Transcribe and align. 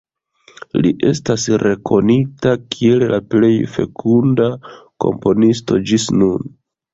Li 0.85 0.91
estas 1.09 1.43
rekonita 1.63 2.53
kiel 2.77 3.05
la 3.11 3.19
plej 3.35 3.51
fekunda 3.75 4.49
komponisto 5.07 5.79
ĝis 5.93 6.09
nun. 6.23 6.51